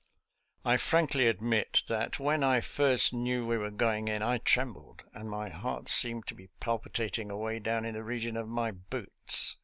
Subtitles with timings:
[0.65, 5.29] I frankly admit that when I first knew we were going in I trembled, and
[5.29, 9.57] my heart seemed to be palpitating away down in the region of my boots.